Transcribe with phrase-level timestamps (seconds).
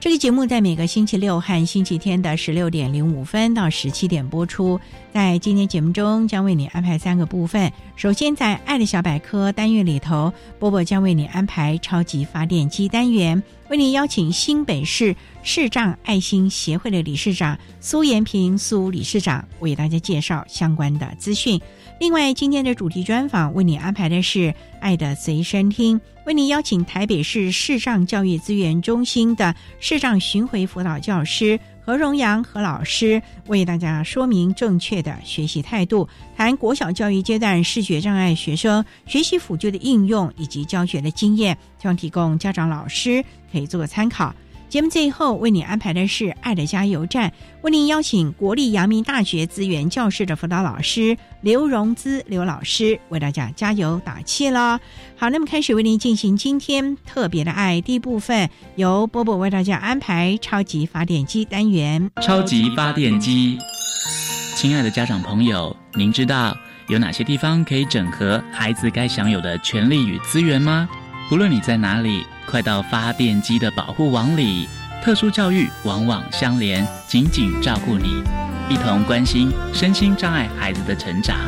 [0.00, 4.80] 这个节目在每个星期六和星期天的十六点零五分到十七点播出。
[5.12, 7.70] 在今天节目中，将为你安排三个部分。
[7.96, 21.60] 首先，在“爱的小百科”单元里头，波波将为你安排超级发电机单元，为您邀请新北市视障爱心协会的理事长苏延平苏理事长为大家介绍相关的资讯。
[22.00, 24.38] 另外，今天的主题专访为你安排的是
[24.80, 31.60] 《爱的随身听》，为你邀请台北市视障教育资源中心的视障巡回辅导教师
[31.90, 44.32] 何荣阳何老师，为大家说明正确的学习态度，谈国小教育阶段视觉障碍学生学习辅具的应用以及教学的经验，希望提供家长老师可以做个参考。
[44.70, 47.32] 节目最后为你安排的是爱的加油站，
[47.62, 54.78] 为您邀请国立阳明大学资源教室的辅导老师刘荣姿刘老师为大家加油打气了。
[55.16, 62.08] 好，那么开始为您进行今天特别的爱第一部分，由波波为大家安排超级发电机单元。
[62.22, 63.58] 超级发电机，
[64.54, 66.56] 亲爱的家长朋友，您知道
[66.86, 70.88] 有哪些地方可以整合孩子该享有的权利与资源吗？
[71.30, 72.26] 无论你在哪里。
[72.46, 74.68] 快到发电机的保护网里，
[75.04, 78.24] 特殊教育网网相连，紧紧照顾你，
[78.68, 81.38] 一同关心身心障碍孩子的成长。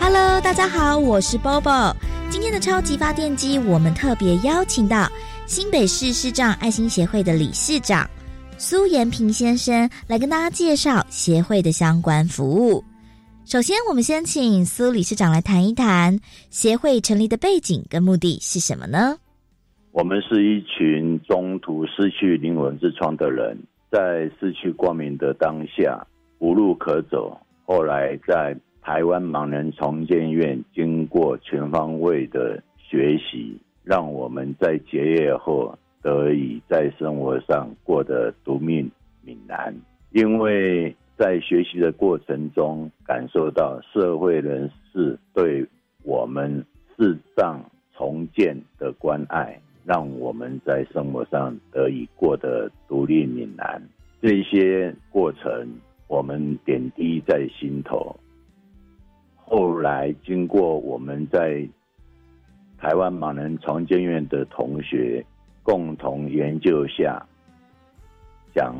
[0.00, 1.94] Hello，大家好，我是 Bobo。
[2.30, 5.12] 今天的超级发电机，我们特别邀请到
[5.46, 8.08] 新北市市障爱心协会的理事长
[8.56, 12.82] 苏延平先生来跟大家介绍协会的相关服务。
[13.48, 16.20] 首先，我们先请苏理事长来谈一谈
[16.50, 19.16] 协会成立的背景跟目的是什么呢？
[19.90, 23.56] 我们是一群中途失去灵魂之窗的人，
[23.90, 26.06] 在失去光明的当下
[26.40, 27.40] 无路可走。
[27.64, 38.90] 后来在台湾盲人重建院经过全方位的学习，让我们在结业后得以在生活上过得独命
[39.22, 39.74] 闽南，
[40.12, 40.94] 因为。
[41.18, 45.66] 在学习的过程中，感受到社会人士对
[46.04, 46.64] 我们
[46.96, 47.60] 视障
[47.92, 53.82] 重建的关爱，让我们在生活上得以过得独立闽南。
[54.22, 55.68] 这些过程，
[56.06, 58.14] 我们点滴在心头。
[59.34, 61.68] 后来，经过我们在
[62.78, 65.24] 台湾盲人重建院的同学
[65.64, 67.20] 共同研究下，
[68.54, 68.72] 想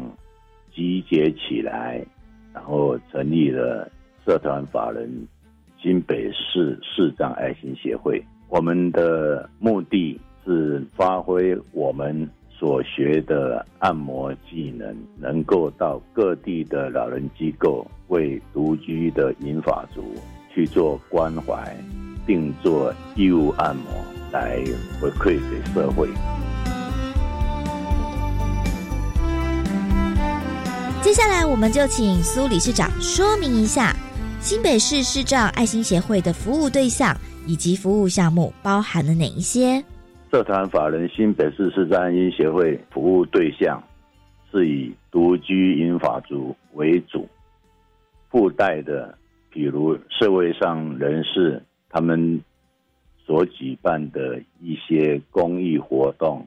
[0.72, 2.00] 集结起来。
[2.52, 3.90] 然后成立了
[4.24, 5.08] 社团法人
[5.80, 8.22] 新北市市障爱心协会。
[8.48, 20.02] 我们的目的是发挥我们所学的按摩技能，能够到各地的老人机构为独居的银发族
[20.52, 21.76] 去做关怀，
[22.26, 23.92] 并做义务按摩
[24.32, 24.56] 来
[25.00, 26.08] 回馈给社会。
[31.18, 33.92] 下来，我们就请苏理事长说明一下
[34.38, 37.12] 新北市市障爱心协会的服务对象
[37.44, 39.82] 以及服务项目包含了哪一些。
[40.30, 43.82] 社团法人新北市市障爱心协会服务对象
[44.52, 47.28] 是以独居银发族为主，
[48.30, 49.18] 附带的，
[49.50, 51.60] 比如社会上人士
[51.90, 52.40] 他们
[53.26, 56.46] 所举办的一些公益活动，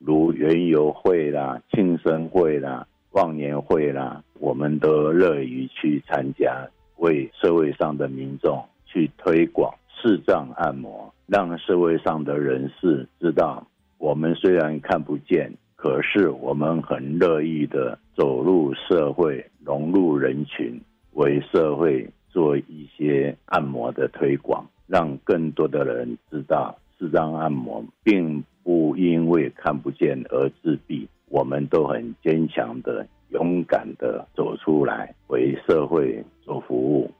[0.00, 2.84] 如园游会啦、庆生会啦。
[3.12, 13.66] 忘年会啦，我们都乐于去参加为社会上的民众去推广视障按摩，让社会上的人士知道，
[13.98, 20.80] 我们虽然看不见，可是我们很乐意的走入社会，融入人群，
[21.14, 33.06] 为社会做一些按摩的推广，让更多的人知道视障按摩并不因为看不见而自闭，我们都很坚强的。
[33.30, 37.10] 勇敢的走出来，为社会做服务。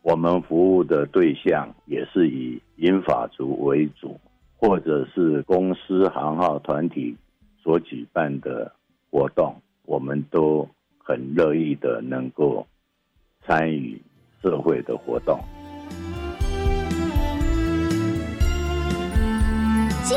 [0.00, 4.18] 我们服务的对象也是以银发族为主，
[4.56, 7.14] 或者是公司行号团体
[7.62, 8.72] 所举办的
[9.10, 12.66] 活动，我们都很乐意的能够
[13.42, 14.00] 参与
[14.40, 15.38] 社会的活动。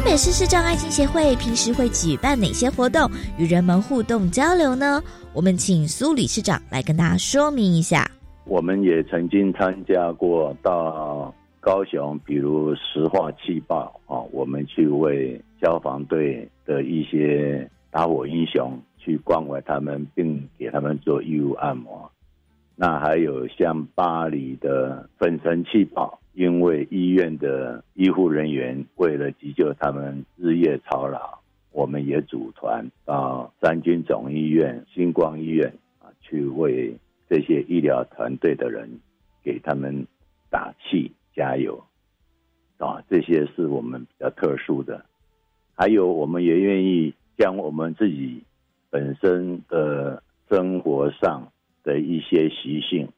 [0.01, 3.07] 新北市视障爱心协会平时会举办哪些活动，
[3.37, 4.99] 与人们互动交流呢？
[5.31, 8.09] 我们请苏理事长来跟大家说明一下。
[8.45, 22.11] 我们也曾经参加过到高雄，比如石化气爆啊，我们去为消防队的一些打火英雄去关怀他们，并给他们做义务按摩。
[22.75, 26.17] 那还有像巴黎的粉尘气爆。
[26.33, 31.39] 因为医院的医护人员为了急救他们日夜操劳，
[31.71, 36.95] 我们也组团到三军总医院、星光医院啊，去为
[37.29, 38.89] 这些医疗团队的人
[39.43, 40.07] 给他们
[40.49, 41.83] 打气加油
[42.77, 45.05] 啊，这些是我们比较特殊的。
[45.75, 48.43] 还有，我们也愿意将我们自己
[48.89, 51.51] 本身的生活上
[51.83, 53.09] 的一些习性，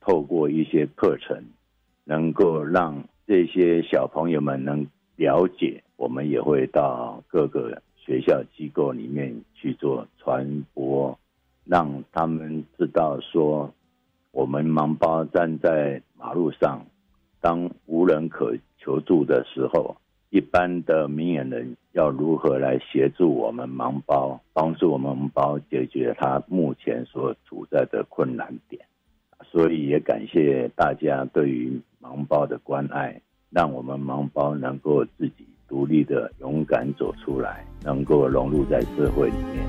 [0.00, 1.44] 透过一些课程。
[2.10, 4.84] 能够让这些小朋友们能
[5.14, 11.16] 了解，我们也会到各个学校机构里面去做传播，
[11.64, 13.72] 让他们知道说，
[14.32, 16.84] 我们盲包站在马路上，
[17.40, 19.96] 当无人可求助的时候，
[20.30, 28.84] 一般的明眼人要如何来协助我们盲包，帮助我们盲包解决他目前所处在的困难点。
[29.44, 31.80] 所以也感谢大家对于。
[32.02, 33.20] 盲包的关爱，
[33.50, 39.66] 让我们盲包能够自己独立的勇敢走出来，能够融入在社会里面。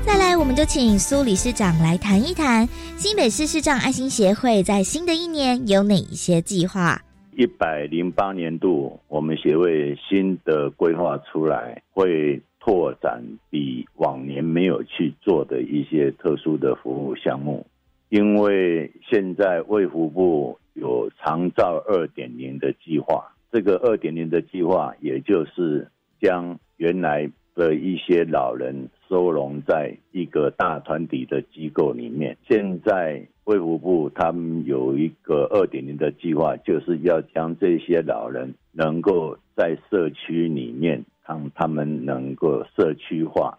[0.00, 6.98] 再来，我们就请苏理事长来谈一谈新北市市障爱心协会在新的一年有哪一些计划。
[7.36, 17.66] 一百零八年度，我们协会新的规划出来，会拓展比往年没有去做的一些特殊的服务项目。
[18.12, 25.88] 因为现在卫福部有长照二点零的计划，这个二点零的计划，也就是
[26.20, 32.36] 将原来的一些老人收容在一个大团体的机构里面。
[32.46, 43.58] 现在卫福部他们有一个二点零的计划，就是要将这些老人能够在社区里面，让他们能够社区化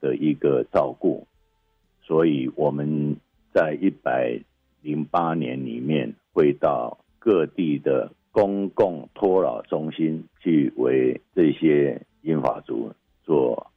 [0.00, 1.28] 的一个照顾。
[2.02, 3.14] 所以，我们。
[3.56, 4.38] 在一百
[4.82, 12.92] 零八年里面，会到各地的公共托老中心去为这些英法族
[13.24, 13.68] 做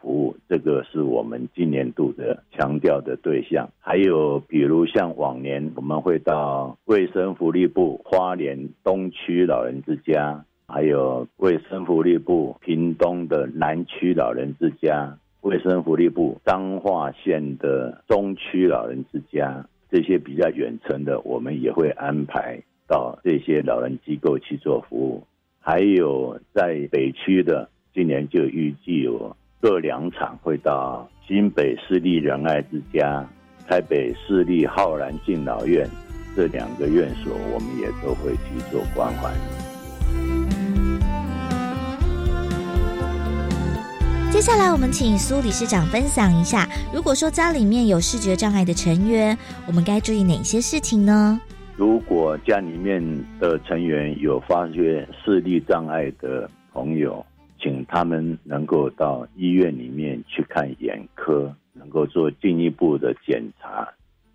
[0.00, 3.68] 服务，这个是我们今年度的强调的对象。
[3.78, 15.18] 还有，比如像往年，我们会到卫生福利部花莲东区老人之家，还有卫生福利部屏东的南区老人之家。
[15.46, 25.24] 卫生福利部彰化县的中区老人之家，这些比较远程的，我们也会安排到这些老人机构去做服务。
[25.60, 33.24] 还有在北区的，今年就预计有各两场会到新北市立仁爱之家、
[33.68, 35.88] 台北市立浩然敬老院
[36.34, 39.65] 这两个院所，我们也都会去做关怀。
[44.36, 49.34] 接下来，我们请苏理事长分享一下，如果说家里面有视觉障碍的成员，
[49.66, 51.40] 我们该注意哪些事情呢？
[51.74, 53.02] 如果家里面
[53.40, 57.24] 的成员有发觉视力障碍的朋友，
[57.58, 63.88] 请他们能够到医院里面去看眼科，能够做进一步的检查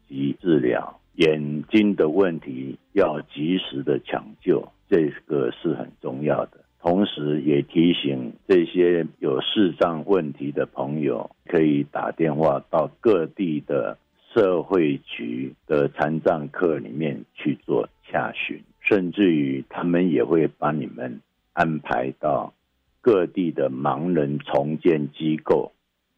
[0.09, 0.99] 及治疗。
[1.17, 6.57] 眼睛的问题要及时的抢救，这个是很重要的。
[6.81, 13.97] 同时，也提醒这些有视障问题的朋友，可以打电话到各地的
[14.33, 21.21] 社会局的残障科里面去做洽询，甚至于他们也会把你们
[21.53, 22.51] 安排到
[22.99, 25.71] 各地的盲人重建机构，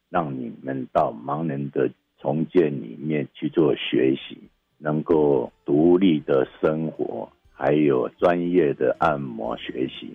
[0.08, 4.38] 让你们到盲人的重建里面去做学习。
[4.78, 10.14] 能够独立的生活，还有专业的按摩学习，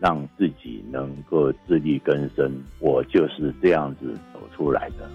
[0.00, 2.52] 让自己能够自力更生。
[2.78, 5.08] 我就是这样子走出来的。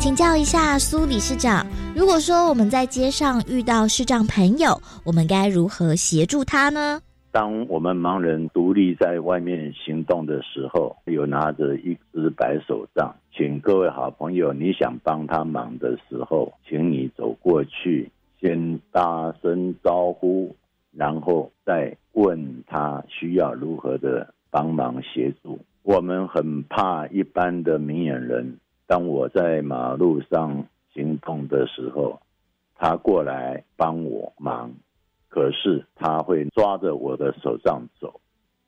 [0.00, 7.00] 请教一下苏理事长，如果说我们在街上遇到视障朋友，我们该如何协助他呢？
[7.30, 20.54] 当我们盲人独立在外面行动的时候，有拿着一只白手杖，请各位好朋友，你想帮他忙的时候，请你走过去，先大声招呼，
[20.92, 25.58] 然后再问他需要如何的帮忙协助。
[25.82, 32.20] 我们很怕一般的明眼人，当我在马路上行动的时候，
[32.74, 34.72] 他过来帮我忙。
[35.28, 38.20] 可是他会抓着我的手杖走，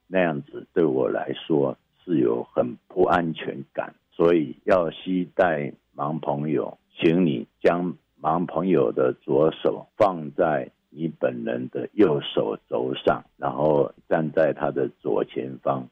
[0.06, 3.94] 那样子对我来说是有很不安全感。
[4.12, 15.88] 所以要携带盲朋友，请你将盲朋友的左手放在你本人的右手肘上，然后站在他的左前方，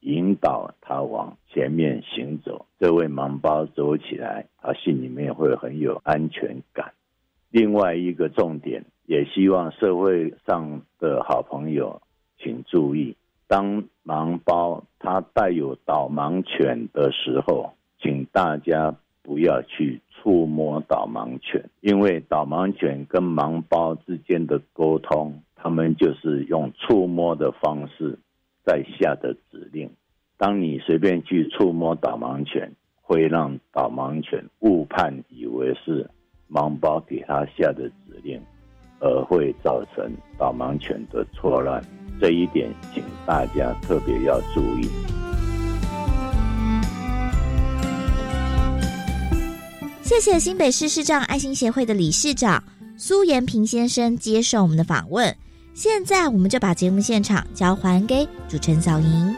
[0.00, 2.66] 引导他往前面行走。
[2.78, 6.92] 这位盲包走起来，他心里面会很有安全感。
[7.50, 8.84] 另外一个重点。
[9.08, 12.02] 也希望社会上的好朋友，
[12.36, 13.16] 请注意，
[13.46, 18.94] 当盲包它带有导盲犬的时候，请大家
[19.28, 28.18] 不要去触摸导盲犬，因为导盲犬跟盲包之间的沟通，他们就是用触摸的方式
[28.64, 29.90] 在下的指令。
[30.38, 36.08] 当你随便去触摸导盲犬，会让导盲犬误判以为是
[36.50, 38.40] 盲包给他下的指令。
[39.00, 41.80] 而会造成导盲犬的错乱，
[42.20, 45.17] 这一点请大家特别要注意。
[50.08, 52.64] 谢谢新北市市障爱心协会的理事长
[52.96, 55.36] 苏延平先生接受我们的访问。
[55.74, 59.34] 现在，我们就把节目现场交还给主持人小莹。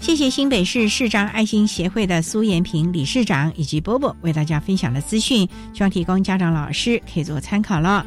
[0.00, 8.06] 谢谢新北市市长爱心协会的苏延平理事长以及波波为大家分享的资讯，希望提供家长老师可以做参考了。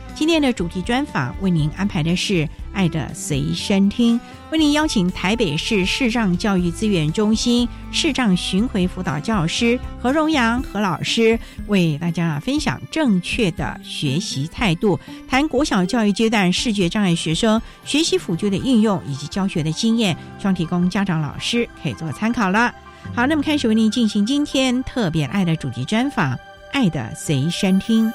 [0.13, 2.33] 今天的主题专访为您安排的是
[2.73, 4.19] 《爱的随身听》，
[4.51, 22.73] 为您邀请台北市视障教育资源中心视障巡回辅导教师何荣阳何老师，为大家分享正确的学习态度，谈国小教育阶段视觉障碍学生学习辅助的应用以及教学的经验，希望提供家长老师可以做参考了。
[23.15, 26.35] 好，那么开始为您进行今天特别爱的主题专访，
[26.71, 28.07] 《爱的随身听》。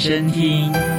[0.00, 0.89] 身听。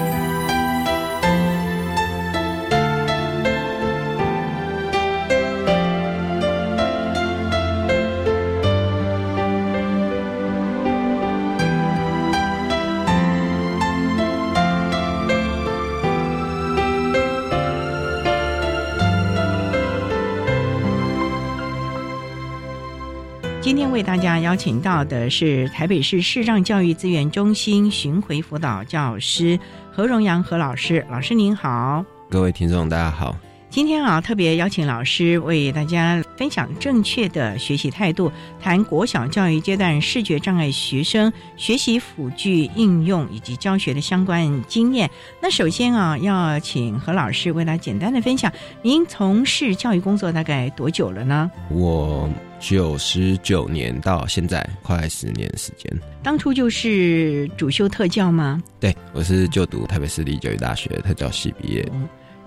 [24.01, 29.59] 为大家邀请到的是台北市视障教育资源中心巡回辅导教师
[29.91, 33.37] 何荣阳何老师，老师您好，各位听众大家好。
[33.69, 45.07] 今天啊，特别邀请老师为大家分享正确的学习态度，谈国小教育阶段视觉障碍学生学习辅具应用以及教学的相关经验。
[45.39, 51.51] 那首先啊，要请何老师为大家简单的分享，您从事教育工作大概多久了呢？
[51.69, 52.27] 我
[52.61, 55.91] 九十九年到现在快十年时间。
[56.21, 58.61] 当初就是主修特教吗？
[58.79, 61.91] 对，我是就读台北市立教育大学特教系毕业。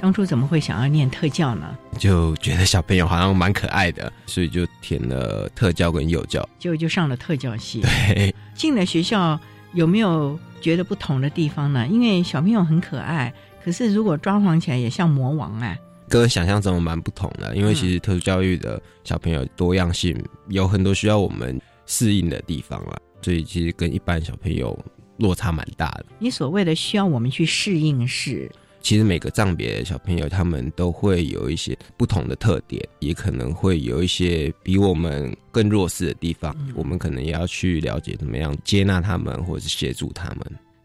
[0.00, 1.76] 当初怎么会想要念特教呢？
[1.99, 7.80] 就觉得小朋友好像蛮可爱的，所以就填了特教跟幼教，就就上了特教系。
[7.80, 9.38] 对，进了学校
[9.73, 11.87] 有没有觉得不同的地方呢？
[11.88, 13.33] 因为小朋友很可爱，
[13.64, 15.76] 可是如果抓狂起来也像魔王啊。
[16.21, 20.16] 跟想象中蛮不同的，因为其实特殊教育的小朋友多样性
[20.49, 24.78] 有很多需要我们适应的地方了，所以其实跟一般小朋友
[25.16, 26.06] 落差蛮大的。
[26.21, 28.49] 你所谓的需要我们去适应是？
[28.80, 36.54] 其实每个障别的小朋友，他们都会有一些不同的特点，也可能会有一些比我们更弱势的地方。
[36.76, 40.40] 我们可能也要去了解怎么样接纳他们，或者是协助他们。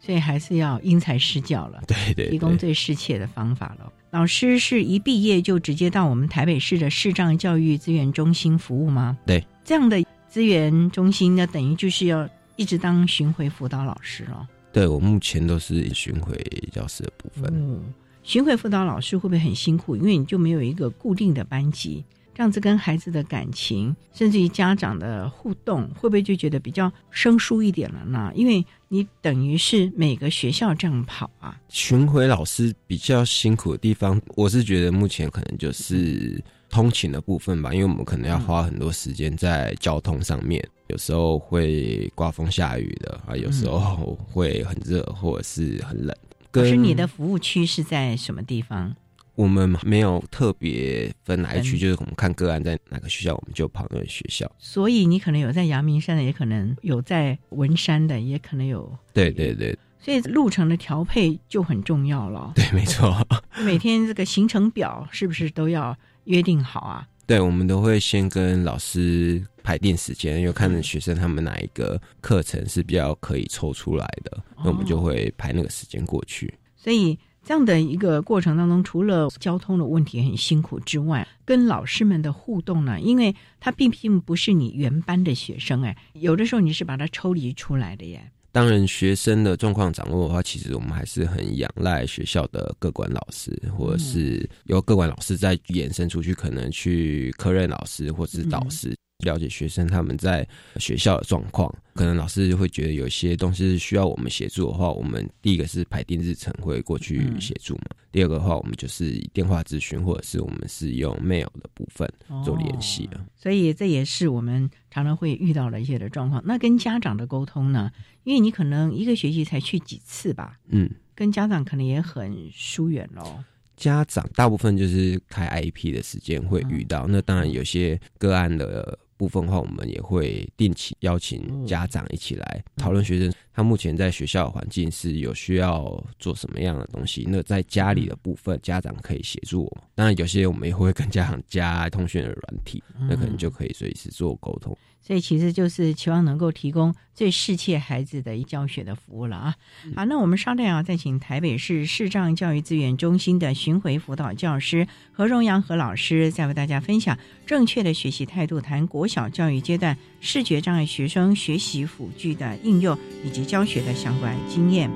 [0.10, 3.94] 所以还是要因材施教了，对对，提供最适切的方法了。
[4.10, 9.16] 老师是一毕业就直接到我们台北市的视障教育资源中心服务吗？
[9.28, 14.48] 对，这样的资源中心呢，等于就是要一直当巡回辅导老师了。
[14.74, 16.36] 对我目前都是巡回
[16.72, 17.48] 教师的部分。
[17.54, 19.96] 嗯，巡回辅导老师会不会很辛苦？
[19.96, 22.04] 因为你就没有一个固定的班级，
[22.40, 28.32] 这样子跟孩子的感情，甚至于家长的互动，会不会就觉得比较生疏一点了呢？
[28.34, 31.60] 因为你等于是每个学校这样跑啊。
[31.68, 40.66] 巡回老师比较辛苦的地方，我是觉得目前可能就是通勤的部分吧，因为我们可能要花很多时间在交通上面。
[40.88, 46.16] 有时候会刮风下雨的啊，有时候会很热或者是很冷。
[46.52, 48.96] 可是你的服务区是在什么地方？
[49.40, 54.52] 我们没有特别分哪一区，就是我们看个案在哪个学校，我们就跑那个学校。
[54.60, 58.94] 所以你可能有在阳明山的，也可能有在文山的，也可能有。
[59.14, 59.74] 对对对。
[59.98, 62.52] 所以路程的调配就很重要了。
[62.54, 63.26] 对，没错。
[63.64, 67.08] 每天这个行程表是不是都要约定好啊？
[67.26, 76.54] 对，我们都会先跟老师排定时间，又看学生他们哪一个课程是比较可以抽出来的，那我们就会排那个时间过去。
[76.76, 77.18] 所以
[77.50, 88.22] 这样的一个过程当中，除了交通的问题很辛苦之外，跟老师们的互动呢，因为他并并不是你原班的学生，哎，有的时候你是把他抽离出来的耶。
[88.52, 98.96] 当然，学生的状况掌握的话，其实我们还是很仰赖学校的各管老师，或者是由各管老师再延伸出去，可能去科任老师或者是导师。
[99.20, 100.48] 了解学生他们在
[100.78, 107.84] 学校的状况，可能老师会觉得有些东西是需要我们协助的话，我们第一个是排定日程会过去协助嘛。
[108.14, 112.10] 第二个的话，我们就是以电话咨询，或者是我们是用 mail 的部分
[112.46, 113.20] 做联系啊。
[113.36, 116.42] 所以这也是我们常常会遇到的一些的状况。
[116.46, 117.92] 那跟家长的沟通呢？
[118.24, 123.44] 因为你可能一个学期才去几次吧，嗯，跟家长可能也很疏远喽。
[123.76, 128.98] 家长大部分就是开 IP 的时间会遇到，那当然有些个案的。
[129.20, 133.30] 部分的话，我们也会定期邀请家长一起来讨论学生
[133.60, 137.28] 他目前在学校的环境是有需要做什么样的东西。
[137.30, 139.84] 那在家里的部分，家长可以协助我。
[139.94, 144.78] 当然，有些我们也会跟家长加通讯的软体，那可能就可以随时做沟通。
[145.02, 149.56] 所以其实就是期望能够提供最适切孩子的教学的服务了啊！
[149.96, 162.96] 好，那我们稍待啊，再请台北市视障教育资源中心的巡回辅导教师何荣阳何老师，再为大家分享正确的学习态度，谈国小教育阶段视觉障碍学生学习辅具的应用
[163.26, 164.92] 以及教学的相关经验。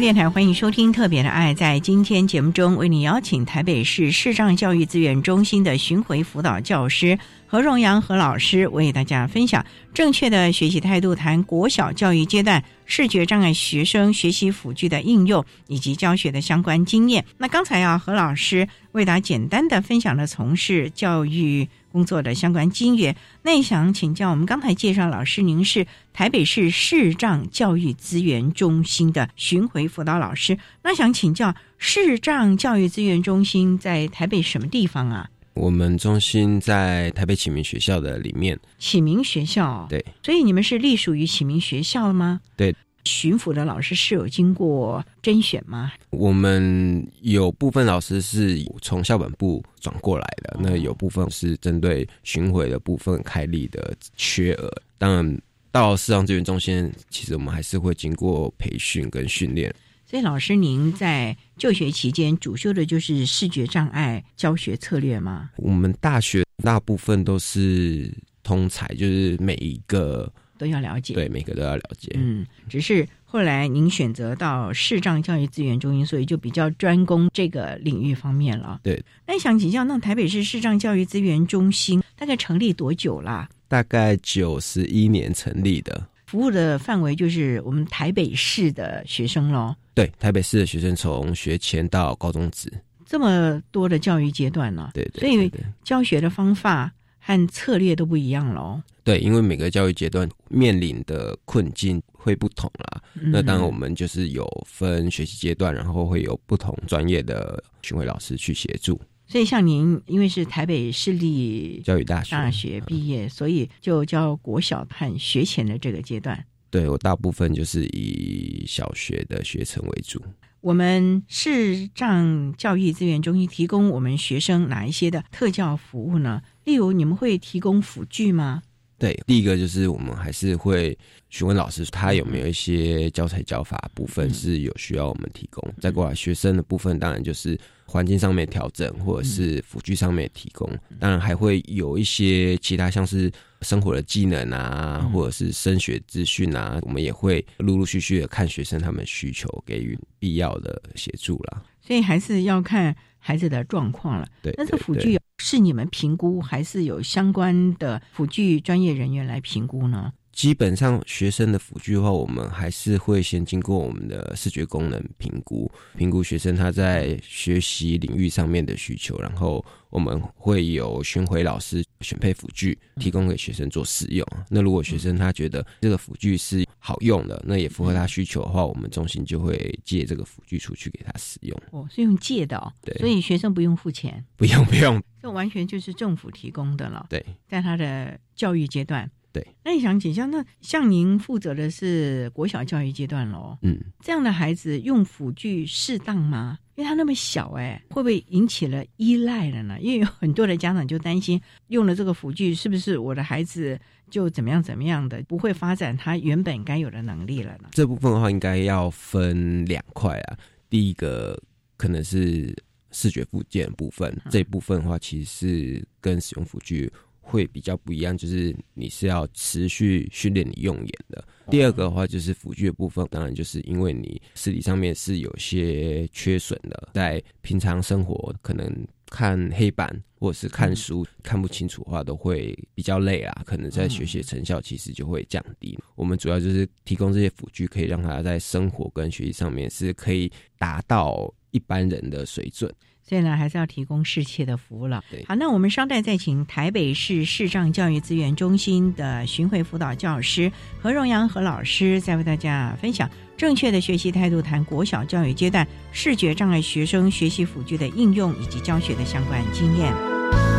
[0.00, 1.54] 电台欢迎收听《特别的爱》。
[1.56, 7.16] 在今天节目中，为你邀请台北市视障教育资源中心的巡回辅导教师。
[7.46, 17.24] 何荣阳何老师为大家分享正确的学习态度，谈国小教育阶段视觉障碍学生学习辅具的应用以及教学的相关经验。
[17.38, 23.14] 那刚才啊，何老师为大家简单的分享了从事教育工作的相关经验。
[23.42, 30.58] 那也想请教，我们刚才介绍老师，您是台北市视障教育资源中心的巡回辅导老师。
[30.82, 35.30] 那想请教，视障教育资源中心在台北什么地方啊？
[35.54, 42.40] 我们中心在台北启明学校的里面，启明学校对，所以你们是隶属于启明学校吗？
[42.56, 42.74] 对，
[43.04, 45.92] 巡抚的老师是有经过甄选吗？
[46.10, 54.70] 我们有部分老师是从校本部转过来的，那有部分是针对巡回的部分开立的缺额。
[54.96, 55.40] 当然，
[55.70, 59.74] 到视障资源中心，其实我们还是会经过培训跟训练。
[60.06, 65.50] 所以，老师您在就学期间主修的就是视觉障碍教学策略吗？
[65.56, 68.12] 我们大学大部分都是
[68.42, 72.12] 通才，就是每一个都要了解，对每个都要了解。
[72.14, 78.80] 嗯，只是后来您选择到视障教育资源中心，所以就比较专攻这个领域方面了。
[78.82, 83.48] 对，那想请教，那台北市视障教育资源中心大概成立多久啦？
[83.68, 86.06] 大概九十一年成立的。
[86.26, 89.74] 服务的范围就是我们台北市的学生喽。
[89.94, 92.72] 对，台北市的学生从学前到高中职，
[93.06, 94.90] 这么多的教育阶段呢。
[94.94, 95.50] 对，所以
[95.84, 96.90] 教学的方法
[97.24, 98.82] 和策略都不一样喽。
[99.02, 103.02] 对，因为每个教育阶段面临的困境会不同啦。
[103.14, 109.00] 那当然，我们就是有分学习阶段，然后会有不同专业的巡回老师去协助。
[109.26, 116.44] 所以，像您，因为是台北市立教育大学大学毕业，所以就教国小和学前的这个阶段。
[116.70, 120.22] 对我大部分就是以小学的学程为主。
[120.64, 126.40] 我们视障教育资源中心提供我们学生哪一些的特教服务呢？
[126.64, 128.62] 例如，你们会提供辅具吗？
[128.98, 130.96] 对，第一个就是我们还是会
[131.28, 135.74] 询问老师，他有没有一些教材教法部分是有需要我们提供。
[135.80, 140.70] 再过来，学生的部分当然就是环境上面调整，或者是辅具上面提供。
[141.00, 143.30] 当然还会有一些其他像是
[143.62, 151.62] 生活的技能啊，或者是升学资讯啊，我们也会陆陆续续的看学生他们需求，给予必要的协助啦。
[151.80, 152.94] 所以还是要看
[153.26, 154.26] 孩子的状况了。
[154.42, 160.12] 对，那这辅具是你们评估，还是有相关的辅具专业人员来评估呢？
[160.34, 174.26] 基本上学生的辅具的话，我们还是会先经过我们的视觉功能评估，评估学生他在学习领域上面的需求，然后我们会有巡回老师选配辅具，提供给学生做使用。
[174.50, 181.56] 那如果学生他觉得这个辅具是好用的，那也符合他需求的话，我们中心就会借这个辅具出去给他使用。
[181.70, 187.06] 哦，是用借的哦，对，所以学生不用付钱，不用不用，这完全就是政府提供的了。
[187.08, 189.08] 对，在他的教育阶段。
[189.34, 193.58] 对，那你想请教，那像您负责的是国小教育阶段喽？
[193.62, 196.56] 嗯，这样的孩子用辅具适当吗？
[196.76, 199.76] 因为他那么小，哎，会不会引起了依赖了呢？
[199.80, 203.76] 因为有很多的家长就担心，用了这个辅具，是不是我的孩子
[204.08, 207.70] 就怎么样怎么样的，不会发展他原本该有的能力了呢？
[207.72, 210.38] 这部分的话，应该要分两块啊。
[210.70, 211.36] 第一个
[211.76, 212.56] 可能是
[212.92, 216.88] 视觉附件部分，这一部分的话，其实是跟使用辅具。
[217.24, 221.24] 会比较不一样，就是你是要持续训练你用眼的。
[221.50, 228.72] 第二个的话，就是辅具的部分，当然就是因为你视力上面是有些缺损的，在平常生活可能
[229.06, 235.78] 看黑板或者是看书看不清楚的话，都会比较累啊，可能在学习成效其实就会降低。
[235.96, 242.72] 我们主要就是提供这些辅具，可以让他在生活跟学习上面是可以达到一般人的水准。
[243.06, 245.04] 所以呢，还是要提供适切的服务了。
[245.10, 260.53] 对，好，那我们稍待再请台北市视障教育资源中心的巡回辅导教师何荣阳何老师，再为大家分享正确的学习态度，谈国小教育阶段视觉障碍学生学习辅具的应用以及教学的相关经验。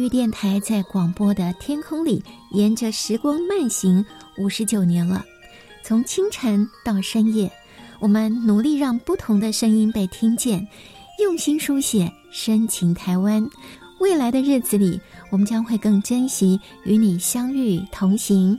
[0.00, 4.02] 玉电台在广播的天空里，沿着时光慢行
[4.38, 5.22] 五十九年了。
[5.82, 7.52] 从清晨到深夜，
[7.98, 10.66] 我们努力让不同的声音被听见，
[11.18, 13.46] 用心书写深情台湾。
[14.00, 14.98] 未来的日子里，
[15.30, 18.58] 我们将会更珍惜与你相遇同行。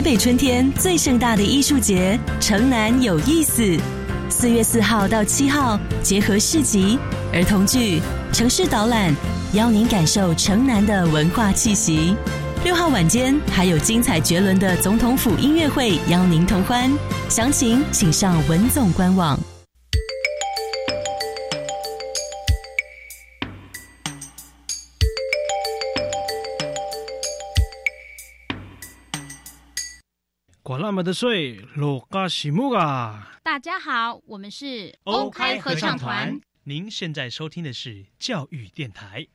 [0.00, 3.76] 台北春天最盛大的艺术节——城南有意思，
[4.30, 6.98] 四月四号到七号，结合市集、
[7.34, 8.00] 儿童剧、
[8.32, 9.14] 城市导览，
[9.52, 12.16] 邀您感受城南的文化气息。
[12.64, 16.90] 六号晚间还有精彩绝伦的总统府音乐会，邀您同欢。
[17.28, 19.38] 详情请上文总官网。
[30.92, 33.38] 么的水，落嘎西木嘎！
[33.42, 36.40] 大家好，我们是欧开合唱团。
[36.64, 39.26] 您现在收听的是教育电台。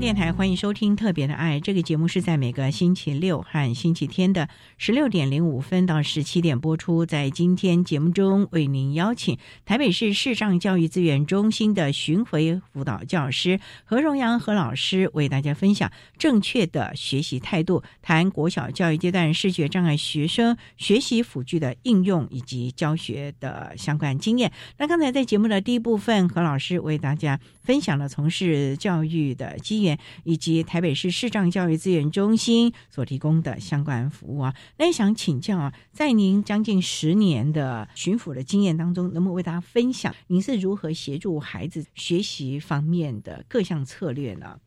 [0.00, 7.04] 电台欢迎收听《特别的爱》这个节目，是在每个星期六和星期天的十六点零五分到十七点播出。
[7.04, 9.36] 在今天节目中，为您邀请
[9.66, 24.50] 台北市视障教育资源中心的巡回辅导教师何荣阳何老师，为大家分享正确的学习态度，谈国小教育阶段视觉障碍学生学习辅具的应用以及教学的相关经验。
[24.78, 29.89] 那刚才在节目的第一部分，何老师为大家分享了从事教育的机缘。
[30.24, 44.58] 以及台北市视障教育资源中心所提供的相关服务啊，那也想请教啊，在您将近十年的巡抚的经验当中，能不能为大家分享您是如何协助孩子学习方面的各项策略呢？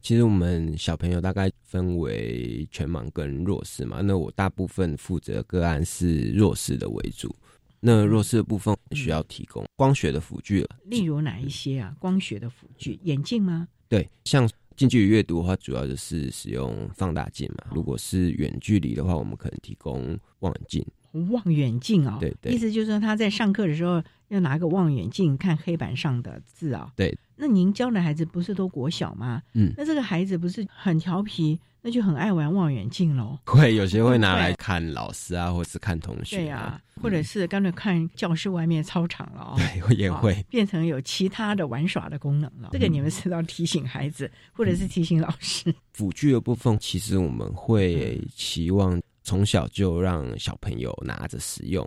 [0.00, 7.34] 其实我们小朋友大概分为全盲跟弱视嘛，那我大部分负责个案是弱视的为主，
[7.80, 11.96] 那弱视的部分需要提供光学的辅具了，例如哪一些啊？
[11.98, 13.66] 光学的辅具，眼镜吗？
[13.88, 17.64] 对，像近距离阅读的话，主要就是使用放大镜嘛。
[17.74, 20.84] 如果是远距离的话，我们可能提供望远镜。
[21.30, 26.92] 望远镜啊，对对，意思就是说他在上课的时候要拿个望远镜看黑板上的字啊。
[26.96, 29.40] 对，那您教的孩子不是都国小吗？
[29.52, 31.60] 嗯，那这个孩子不是很调皮？
[31.86, 42.70] 那就很爱玩望远镜喽，会有些会拿来看老师啊，或是看同学，对啊，或者是干脆看教室外面操场了哦， 对，也会变成有其他的玩耍的功能了。
[42.72, 45.74] 这个你们是要提醒孩子，或者是提醒老师。
[45.92, 51.86] 辅具的部分，其实我们会期望从小就让小朋友拿着使用，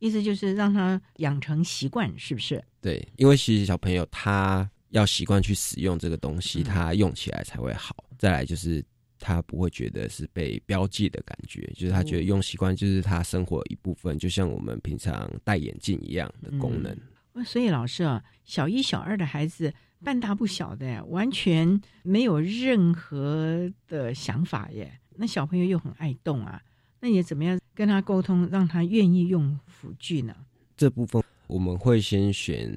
[0.00, 2.60] 意思就是让他养成习惯，是不是？
[2.80, 7.94] 对，因为其实小朋友他要习惯去使用这个东西，他用起来才会好。
[8.18, 8.84] 再来就是。
[9.18, 16.96] 他不会觉得是被标记的感觉，就是他觉得用习惯就是他生活一部分，就像我们平常戴眼镜一样的功能。
[17.44, 24.98] 所以老师啊，小一、小二的孩子半大不小的，完全没有任何的想法耶。
[25.16, 26.62] 那小朋友又很爱动啊，
[27.00, 30.34] 那你怎么样跟他沟通，让他愿意用辅具呢？
[30.76, 32.70] 这部分我们会先选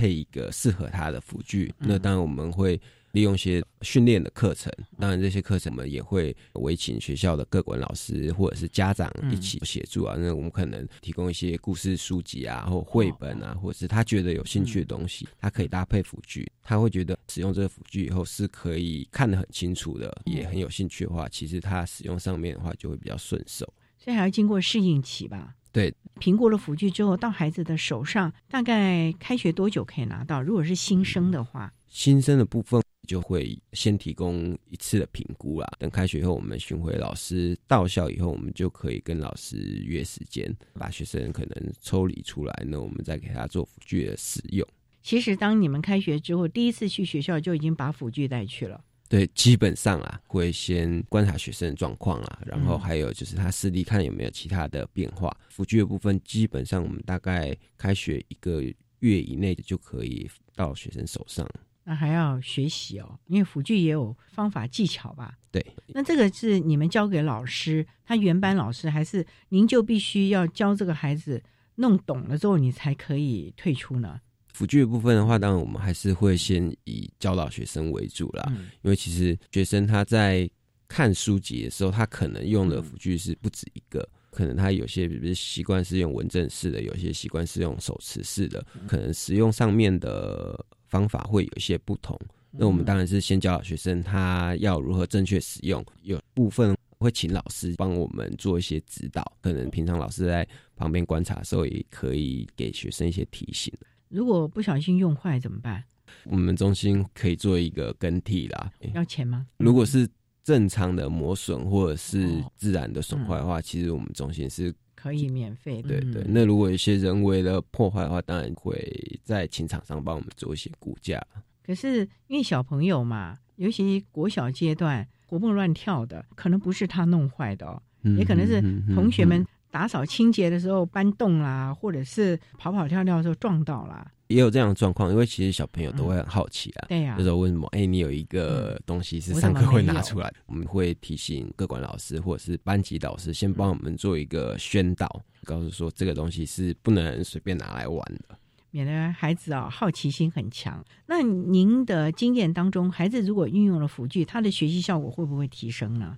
[0.00, 2.80] 配一个适合他的辅具，那当然我们会。
[3.12, 10.14] 利用一些训练的课程，当然这些课程我们也会委请学校的各管老师或者是家长一起协助啊。
[10.16, 23.66] 那我们可能提供一些故事书籍啊，或绘本啊，或者是他觉得有兴趣的东西，他可以搭配辅具，他会觉得使用这个辅具以后是可以看得很清楚的，也很有兴趣的话，其实他使用上面的话就会比较顺手。
[23.98, 25.56] 所以还要经过适应期吧？
[25.72, 30.42] 对，评估了辅具之后，到孩子的手上，大概开学多久可以拿到？
[30.42, 32.82] 如果是新生的话，新生的部分。
[33.08, 35.68] 就会先提供一次的评估啦。
[35.80, 44.64] 等开学以后，我们巡回老师到校以后，我们就可以跟老师约时间，把学生可能抽离出来，那我们再给他做辅具的使用。
[45.02, 48.80] 其实，当你们开学之后，第一次去学校就已经把辅具带去了。
[49.10, 55.36] 对，基本上啊，会先观察学生的状况啊，然后还有就是他视力看有没有其他的变化。
[55.48, 58.62] 辅具的部分，基本上我们大概开学一个
[59.00, 61.44] 月以内就可以到学生手上。
[61.82, 65.36] 那还要学习哦，因为辅具也有方法技巧吧？
[65.50, 65.60] 对。
[65.88, 71.42] 那这个是你们交给老师，他原班老师，还是您就必须要教这个孩子
[71.74, 74.20] 弄懂了之后，你才可以退出呢？
[74.60, 78.52] 辅具的部分的话，当然我们还是会先以教导学生为主啦。
[78.82, 80.46] 因为其实学生他在
[80.86, 92.14] 看书籍的时候，他可能用的辅具是不止一个，可能他有些比如习惯是用文正式的，有些习惯是用手持式的，可能使用上面的方法会有一些不同。
[92.50, 100.46] 那我们当然是先教导学生他要如何正确使用，有部分会请老师帮我们做一些指导，可能平常老师在
[100.76, 103.72] 旁边观察的时候，也可以给学生一些提醒。
[104.10, 105.82] 如果不小心用坏怎么办？
[106.24, 108.70] 我们中心可以做一个更替啦。
[108.92, 109.46] 要钱吗？
[109.58, 110.06] 如果是
[110.42, 115.80] 正常的磨损或者是自然的损坏的话，其实我们中心是可以免费。
[115.80, 121.24] 对对，那如果一些人为的破坏的话，当然会在情场上帮我们做一些估价。
[121.62, 127.80] 可是因为小朋友嘛，尤其国小阶段活蹦乱跳的，可能不是他弄坏的哦，
[128.18, 128.60] 也可能是
[128.92, 129.46] 同学们。
[129.70, 135.10] 打扫清洁的时候搬动啦，或者是跑跑跳跳的时候撞到啦，也有这样的状况。
[135.10, 137.66] 因为其实小朋友都会很好奇啊，对呀，就说为什么？
[137.68, 148.36] 哎，你有一个东西是上课会拿出来， 我们会提醒各管老师或者是班级导师，先帮我们做一个宣导，告诉说这个东西是不能随便拿来玩的，
[148.72, 150.84] 免得孩子啊好奇心很强。
[151.06, 156.16] 那您的经验当中，孩子如果运用了辅具，他的学习效果会不会提升呢？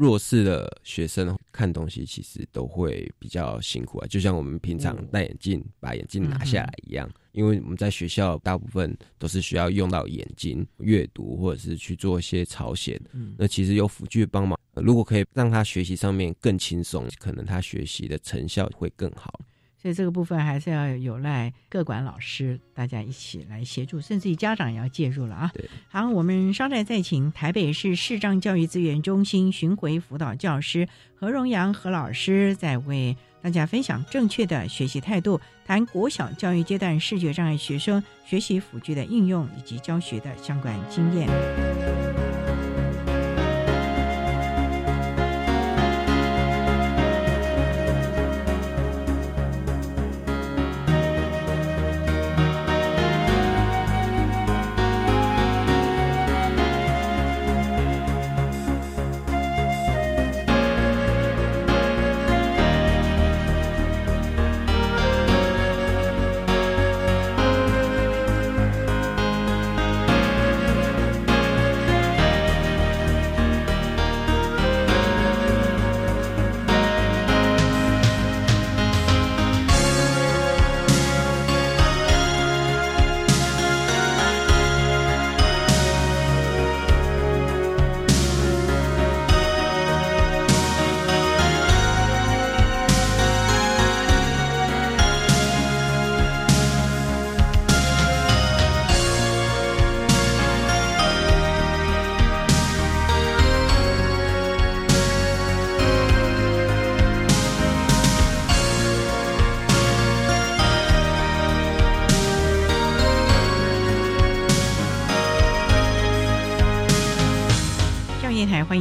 [0.00, 12.98] 弱势的学生看东西其实都会比较辛苦啊，就像我们平常戴眼镜把眼镜拿下来一样，因为我们在学校大部分都是需要用到眼睛阅读或者是去做一些抄写。
[13.36, 19.38] 那其实有辅具帮忙，如果可以让他学习上面更轻松，可能他学习的成效会更好。
[19.80, 25.50] 所以这个部分还是要有赖各管老师大家一起来协助，甚至于家长也要介入了啊。
[25.88, 42.49] 好，我们稍待再请台北市视障教育资源中心巡回辅导教师何荣阳何老师，在为大家分享正确的学习态度，谈国小教育阶段视觉障碍学生学习辅具的应用以及教学的相关经验。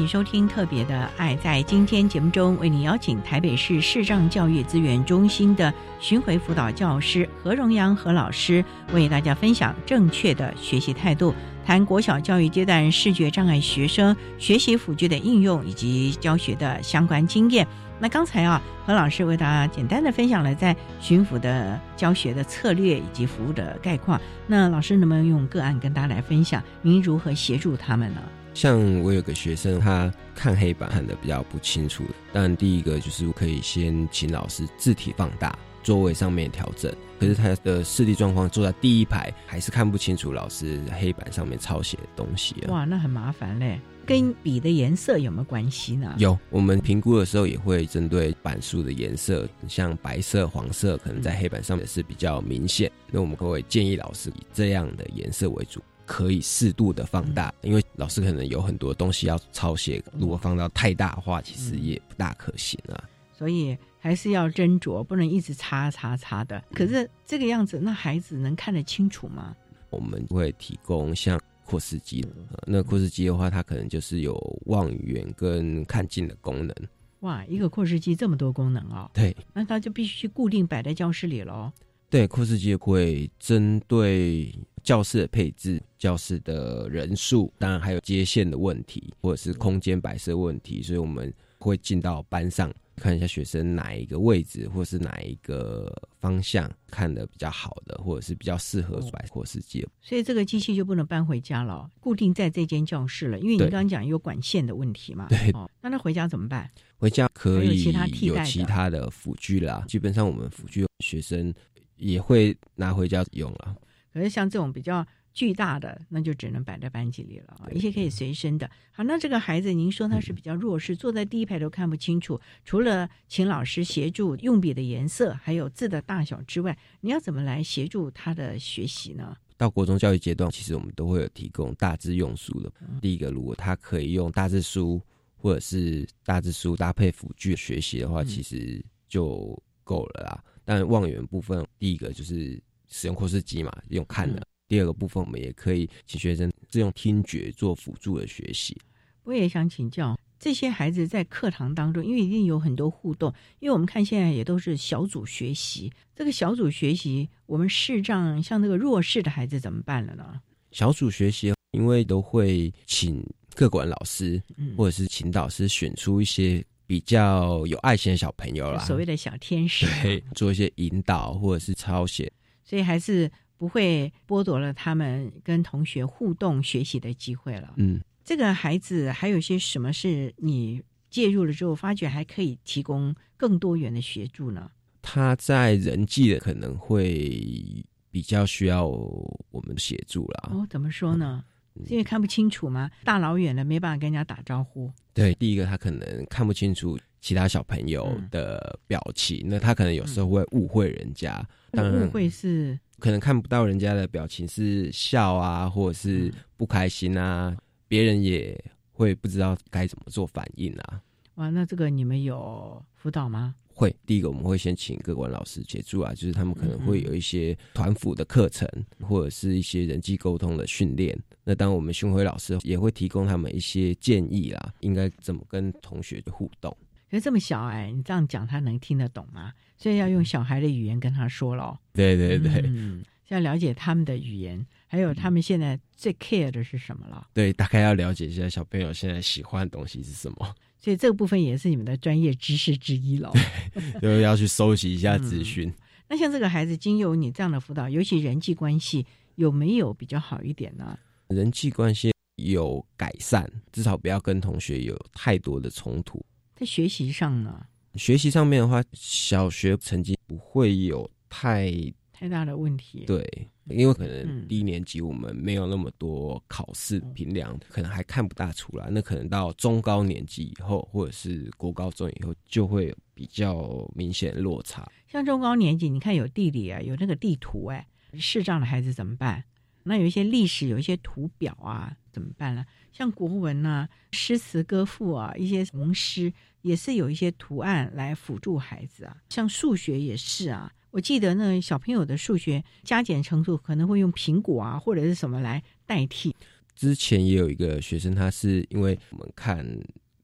[0.09, 11.31] 收听特别的爱，在今天节目中，为你邀请台北市视障教育资源中心的巡回辅导教师何荣阳何老师，为大家分享正确的学习态度，
[11.63, 17.67] 谈国小教育阶段视觉障碍学生学习辅具的应用以及教学的相关经验。
[17.99, 24.19] 那刚才啊，何老师为大家简单的分享了在巡抚的教学的策略以及服务的概况。
[24.47, 28.21] 那老师能不能用个案跟大家来分享，您如何协助他们呢？
[28.59, 32.03] 像我有个学生，他看黑板看的比较不清楚。
[32.33, 36.93] 但第一个就是可以先请老师字体放大，座位上面调整。
[37.17, 42.67] 可是他的视力状况坐在第一排，还是看不清楚老师黑板上面抄写的东西啊。
[42.69, 43.79] 哇，那很麻烦嘞。
[44.05, 46.13] 跟笔的颜色有没有关系呢？
[46.17, 52.91] 有，我们评估的时候也会针对板书的颜色，像白色、黄色，可能在黑板上面是比较明显。
[53.09, 55.81] 那我们会建议老师以这样的颜色为主。
[56.09, 62.97] 可以适度的放大，因为老师可能有很多东西要抄写，如果放到太大话，其实也不大可行啊。
[63.31, 66.61] 所以还是要斟酌，不能一直擦擦擦的。
[66.73, 69.55] 可是这个样子，那孩子能看得清楚吗？
[69.91, 72.25] 我们会提供像扩视机，
[72.65, 74.35] 那扩视机的话，它可能就是有
[74.65, 76.75] 望远跟看近的功能。
[77.19, 79.11] 哇，一个扩视机这么多功能哦。
[79.13, 81.71] 对，那它就必须固定摆在教室里喽。
[82.09, 84.51] 对，扩视机会针对
[84.89, 92.73] 教室的配置、教室的人数，当然还有接线的问题，或者是空间摆设问题，所以我们会进到班上。
[92.95, 99.87] 看一下学生哪一个位置，或是哪一个方向看的比较好的，或者是比较适合摆扩视机。
[100.01, 103.39] 所以这个机器就不能搬回家了，固定在这间教室了。
[103.39, 105.27] 因为你刚刚讲有管线的问题嘛。
[105.29, 105.53] 对。
[105.81, 106.67] 那他回家怎么办？
[106.97, 109.85] 回家可以有其他替代其他的辅具啦。
[109.87, 111.53] 基本上我们辅具学生
[111.97, 113.75] 也会拿回家用了。
[114.13, 115.05] 可是像这种比较。
[115.31, 118.69] 巨大的那就只能摆在班级里了啊，一些可以随身的。
[118.91, 129.37] 好，那这个孩子，您说他是比较弱势，坐在第一排都看不清楚，除了请老师协助用笔的颜色，还有字的大小之外，你要怎么来协助他的学习呢？
[129.55, 132.69] 到国中教育阶段，其实我们都会有提供大字用书的。
[132.99, 134.99] 第一个，如果他可以用大字书
[135.37, 140.43] 或者是大字书搭配辅具学习的话，其实就够了啦。
[140.65, 144.41] 但望远部分，第一个就是使用扩视机嘛，用看的。
[144.67, 148.77] 第二个部分，我们也可以请学生是用听觉做辅助的学习。
[149.23, 155.91] 我也想请教这些孩子在课堂当中，因为一定有很多互动，因为我们看现在也都是小组学习。
[156.15, 160.41] 这个小组学习，我们视障像那个弱势的孩子怎么办了呢？
[160.71, 163.23] 小组学习，因为都会请
[163.55, 164.41] 各管老师
[164.77, 172.31] 或者是请导师选出一些比较有爱心的小朋友啦，所谓的小天使，对，做一些引导或者是抄写，
[172.69, 173.31] 所以还是。
[173.59, 177.73] 不会剥夺了他们跟同学互动学习的机会了。
[177.75, 184.71] 嗯，这个孩子还有些什么是你介入了之后发觉还可以提供更多元的协助呢？
[185.01, 190.51] 他在人际的可能会比较需要我们协助了。
[190.53, 191.43] 哦，怎么说呢？
[191.87, 192.89] 因为看不清楚吗？
[193.03, 194.91] 大老远的没办法跟人家打招呼。
[195.13, 201.45] 对，第一个他可能看不清楚其他小朋友的表情，那他可能有时候会误会人家。
[201.73, 202.77] 误会是。
[202.99, 207.55] 可能看不到人家的表情是笑啊，或者是不开心啊，
[207.87, 208.61] 别人也
[208.91, 211.01] 会不知道该怎么做反应啊。
[211.35, 213.55] 哇，那这个你们有辅导吗？
[213.79, 218.67] 会，第一个我们会先请各管老师协助啊，就是他们可能会有一些团辅的课程，
[218.99, 221.17] 或者是一些人际沟通的训练。
[221.45, 226.75] 那当我们巡回老师也会提供他们一些建议啦，应该怎么跟同学互动。
[227.09, 229.53] 可是这么小哎，你这样讲他能听得懂吗？
[229.77, 231.79] 所以要用小孩的语言跟他说咯。
[231.93, 237.29] 对对对，嗯，要了解他们的语言，还有他们现在最 care 的是什么了。
[237.33, 240.53] 对，大概要了解一下小朋友现在喜欢的东西是什么。
[240.79, 243.31] 所以这个部分也是你们的专业知识之一喽。
[244.01, 245.71] 就要去收集一下资讯。
[246.07, 249.05] 那像这个孩子经由你这样的辅导，尤其人际关系
[249.35, 250.97] 有没有比较好一点呢？
[251.27, 256.25] 人际关系有改善，至少不要跟同学有太多的冲突。
[256.55, 257.65] 在学习上呢？
[257.95, 261.71] 学习上面的话，小学成绩不会有太
[262.11, 263.03] 太大的问题。
[263.05, 268.87] 对，因为可能低年级我们没有那么多考试评量，可能还看不大出来。
[268.89, 274.89] 那可能到中高年级以后，或者是国高中以后，就会比较明显落差。
[275.07, 279.43] 像中高年级，你看有地理啊，有那个地图，哎，视障的孩子怎么办？
[279.83, 282.65] 那有一些历史，有一些图表啊，怎么办呢？
[282.91, 289.17] 像国文啊、诗词歌赋啊，一些童诗也是有一些图案来辅助孩子啊。
[289.29, 296.35] 像数学也是啊，我记得呢小朋友的数学加减乘除可能会用苹果啊或者是什么来代替。
[296.75, 299.65] 之前也有一个学生，他是因为我们看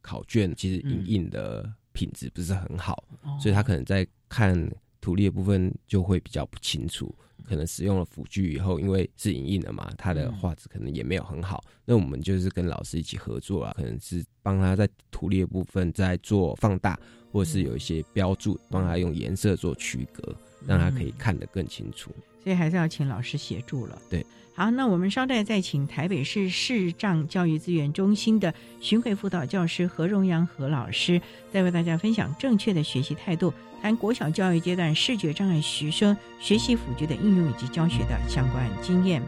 [0.01, 3.03] 考卷，其实影印的品质不是很好，
[3.41, 4.69] 所以他可能在看
[5.01, 7.13] 图例的部分就会比较不清楚。
[7.43, 11.63] 可能使用了辅具以后，因为是影印的嘛，它的画质可能也没有很好。
[11.83, 16.99] 那我们就是跟老师一起合作啊，可能是帮他在图列部分在做放大，
[17.31, 20.35] 或者是有一些标注，帮他用颜色做区隔，
[20.67, 22.11] 让他可以看得更清楚。
[22.43, 23.99] 所以还是要请老师协助了。
[24.09, 24.25] 对。
[24.53, 39.21] 好，那我们稍待再请台北市视障教育资源中心的巡回辅导教师何荣阳何老师，再为大家分享正确的学习态度，谈国小教育阶段视觉障碍学生学习辅具的应用以及教学的相关经验。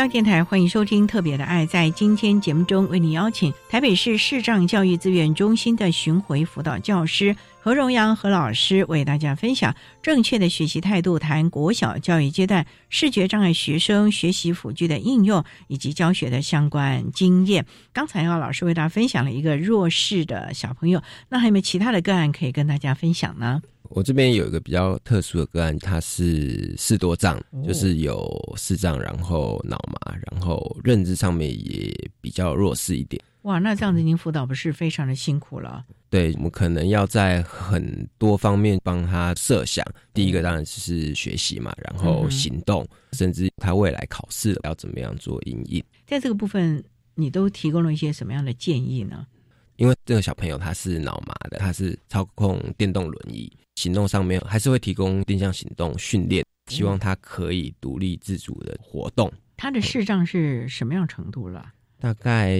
[0.00, 1.66] 教电台欢迎收听《特别的爱》。
[1.68, 17.66] 在今天节目中，为你邀请台北市视障教育资源中心的巡回辅导教师何荣阳何老师，为大家分享正确的学习态度，谈国小教育阶段视觉障碍学生学习辅具的应用以及教学的相关经验。
[17.92, 23.60] 刚才啊，老师为大家分享了一个弱势的小朋友，那还有没有其他的个案可以跟大家分享呢？
[23.90, 33.20] 我这边有一个比较特殊的个案，他是视多障，就是有视障，然后脑麻，然后认知上面也比较弱势一点。
[33.42, 35.84] 哇，那这样子您辅导不是非常的辛苦了？
[36.08, 39.84] 对，我们可能要在很多方面帮他设想。
[40.12, 45.82] 第一个当然是学习嘛，然后行动，甚至他未来考试要怎么样做应应。
[46.06, 46.84] 在这个部分，
[47.14, 49.26] 你都提供了一些什么样的建议呢？
[49.80, 53.50] 因为这个小朋友他是脑麻的，他是操控电动轮椅。
[53.76, 59.32] 行动上面还是会提供定向行动训练，希望他可以独立自主的活动。
[59.56, 61.72] 他的视障是什么样程度了？
[61.98, 62.56] 大概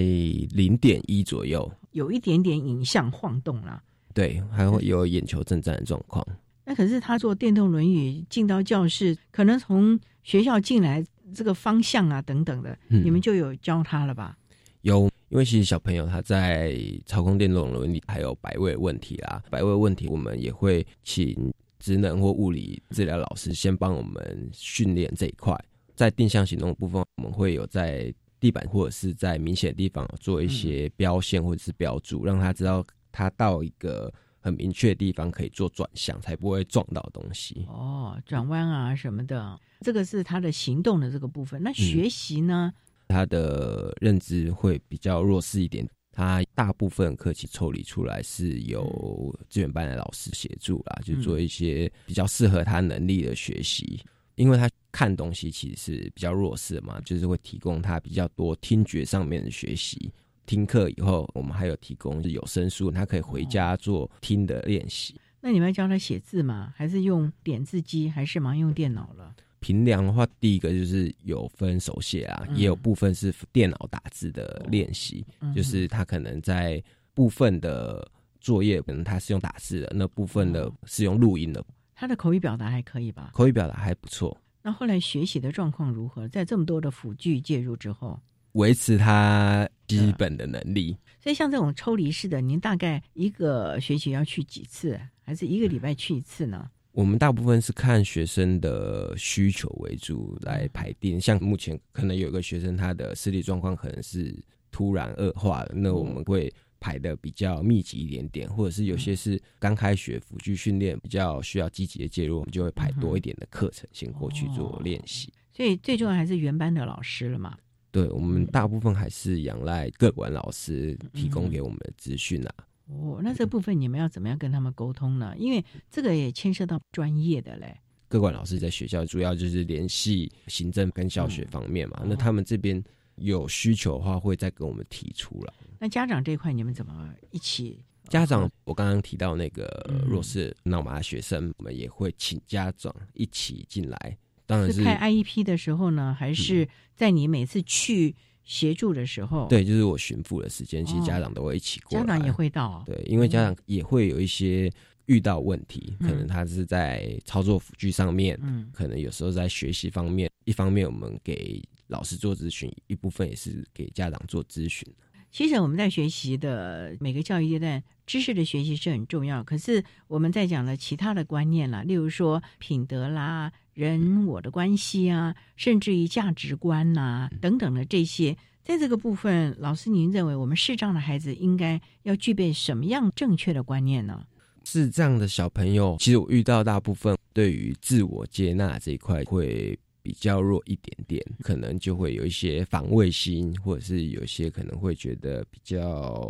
[0.49, 3.83] 零点一左右，有一点点影像晃动了。
[4.15, 6.25] 对，还会有眼球震颤的状况。
[6.65, 11.05] 那可是他坐电动轮椅进到教室，可能从学校进来
[11.35, 14.35] 这个方向啊等等的，你们就有教他了吧？
[14.81, 15.07] 有。
[15.31, 25.57] 因为其实小朋友他在操控电动轮椅还有摆位问题啦，摆位问题我们也会请职能或物理治疗老师先帮我们训练这一块。
[25.95, 37.65] 在定向行动的部分，我们会有在地板或者是在明显的地方做一些标线或者是标注，让他知道他到一个很明确的地方可以做转向，才不会撞到东西。
[37.69, 41.63] 哦，转弯啊什么的，这个是他的行动的这个部分。
[41.63, 42.73] 那学习呢？
[43.11, 54.01] 他的认知会比较弱势一点，他大部分课期抽离出来是由资源班的老师协助啦，就做一些比较适合他能力的学习。
[54.35, 60.11] 因为他看东西其实是比较弱势嘛，就是会提供他比较多听觉上面的学习。
[60.47, 65.19] 听课以后，我们还有提供有声书，他可以回家做听的练习。
[65.39, 66.73] 那你们要教他写字吗？
[66.75, 68.09] 还是用点字机？
[68.09, 69.35] 还是忙用电脑了？
[69.61, 76.83] 平量的话，第一个就是有分手写啊，也有部分是电脑打字的练习，就是他可能在
[77.13, 78.05] 部分的
[78.41, 81.63] 作业，可能他是用打字的，那部分的是用录音的。
[81.95, 83.29] 他的口语表达还可以吧？
[83.33, 84.35] 口语表达还不错。
[84.63, 86.27] 那后来学习的状况如何？
[86.27, 88.19] 在这么多的辅具介入之后，
[88.53, 90.97] 维持他基本的能力。
[91.19, 96.67] 所以像这种抽离式的，您大概一个学期要去几次，还是一个礼拜去一次呢？
[96.93, 104.35] 我们大部分是看学生的需求为主来排定，像目前可能有个学生他的视力状况可能是
[104.71, 115.31] 突然恶化了，那我们会排的比较密集一点点，或者是有些是刚开学辅具训练比较需要积极的介入，我们就会排多一点的课程先过去做练习。
[115.53, 117.57] 所以最重要还是原班的老师了嘛？
[117.91, 122.53] 对，我们大部分还是仰赖各管老师提供给我们的资讯啊。
[122.87, 125.33] 哦，那这部分你们要怎么样跟他们沟通呢？
[125.37, 127.79] 因为这个也牵涉到专业的嘞。
[128.09, 132.83] 各管老师在学校主要就是联系行政跟教学方面嘛，那他们这边
[133.15, 135.53] 有需求的话，会再跟我们提出了。
[135.79, 137.81] 那家长这一块你们怎么一起？
[138.09, 144.17] 家长，我刚刚提到那个弱势闹麻学生，我们也会请家长一起进来。
[144.45, 148.13] 当然是开 IEP 的时候呢，还是在你每次去？
[148.43, 154.71] 协助的时候，对，就是我巡抚的时间，其实家长都会一起过来，家长也会到，对，因为家长也会有一些
[155.05, 164.87] 遇到问题，可能他是在操作辅具上面，嗯，可能有时候在学习方面，一方面我们给老师做咨询，一部分也是给家长做咨询。
[165.31, 173.51] 其实我们在学习的每个教育阶段，知识的学习是很重要，可是我们在讲的其他的观念啦，例如说品德啦。
[173.73, 184.25] 人我的关系啊，甚至于价值观呐等等的这些，在这个部分，老师您认为我们视障的孩子应该要具备什么样正确的观念呢？
[184.65, 196.21] 视障的小朋友，其实我遇到大部分对于自我接纳这一块会比较弱一点点，可能就会有一些防卫心，或者是有些可能会觉得比较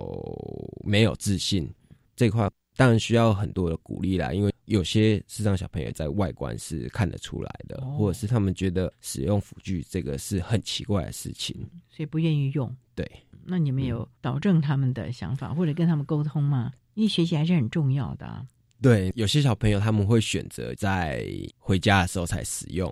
[0.83, 1.69] 没有自信
[2.15, 2.49] 这块。
[2.77, 11.55] 当然需要很多的鼓励啦，因为有些视障小朋友在外观是看得出来的，或者是他们觉得使用辅具这个是很奇怪的事情，
[11.89, 12.73] 所以不愿意用。
[12.95, 13.05] 对，
[13.43, 16.71] 那你们有导正他们的想法，或者跟他们沟通吗？
[16.93, 18.47] 因为学习还是很重要的。
[18.81, 21.27] 对，有些小朋友他们会选择在
[21.59, 22.91] 回家的时候才使用，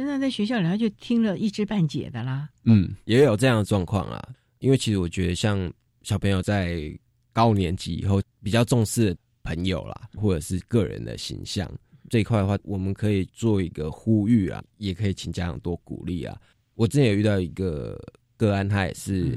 [0.00, 2.48] 那在学校里他就听了一知半解的啦。
[2.64, 4.20] 嗯，也有这样的状况啊。
[4.58, 5.72] 因为其实我觉得，像
[6.02, 6.92] 小朋友在
[7.32, 9.16] 高年级以后比较重视。
[9.44, 11.68] 朋友啦，或者是个人的形象
[12.08, 16.40] 这一块的话，我们可以做一个呼吁啊，也可以请家长多鼓励啊。
[16.76, 18.00] 我之前有遇到一个
[18.36, 19.36] 个案，他也是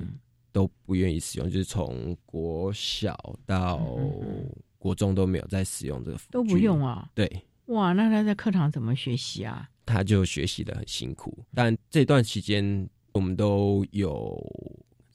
[0.51, 3.97] 都不愿意使用，就是从国小到
[4.78, 7.10] 国中都没有在使用这个，都不用啊。
[7.16, 7.28] 对，
[7.66, 9.68] 哇，那他在课堂怎么学习啊？
[9.86, 14.38] 他就学习的很辛苦，但这段期间我们都有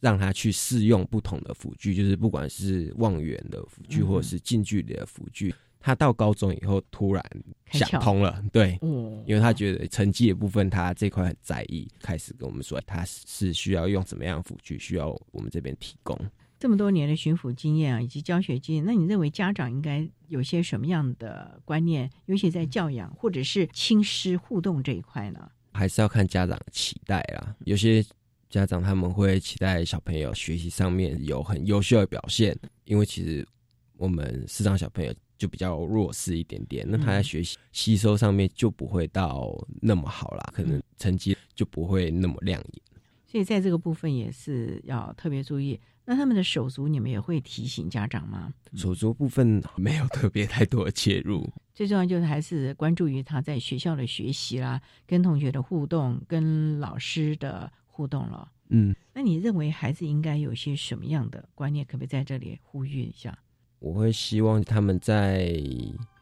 [0.00, 5.54] 让他去试用不同的辅具，就是不管是望远的辅具或者是近距离的辅具。
[5.82, 7.24] 他到高中以后突然
[7.72, 8.78] 想通了，对，
[9.24, 16.14] 因为他觉得成绩的部分他这块很在意，开始跟我们说他是需要用什么样的辅具，需要我们这边提供。
[16.60, 25.50] 这么多年的巡抚经验啊，以及教学经验，那你认为家长应该有些什么样的观念，尤其在教养或者是亲师互动这一块呢？
[25.72, 27.56] 还是要看家长的期待啦。
[27.64, 28.04] 有些
[28.50, 32.54] 家长他们会期待小朋友学习上面有很优秀的表现，
[32.84, 33.46] 因为其实
[33.96, 39.50] 我们市长小朋友就比较弱势一点点，那他在学习吸收上面就不会到
[39.80, 42.82] 那么好啦，可能成绩就不会那么亮眼。
[43.26, 45.80] 所以在这个部分也是要特别注意。
[46.04, 48.52] 那他们的手足，你们也会提醒家长吗？
[48.74, 58.50] 手足部分没有特别太多的介入， 最重要就是还是关注于他在学校的学习啦，跟同学的互动，跟老师的互动了。
[58.70, 61.84] 嗯，那你认为孩子应该有些什么样的观念？
[61.84, 63.38] 可不可以在这里呼吁一下？
[63.78, 65.52] 我会希望他们在